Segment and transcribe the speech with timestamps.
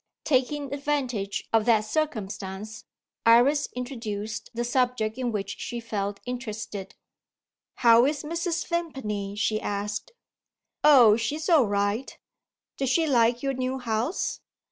[0.23, 2.85] Taking advantage of that circumstance,
[3.23, 6.95] Iris introduced the subject in which she felt interested.
[7.75, 8.65] "How is Mrs.
[8.65, 10.11] Vimpany?" she asked.
[10.83, 12.17] "Oh, she's all right!"
[12.77, 14.39] "Does she like your new house?"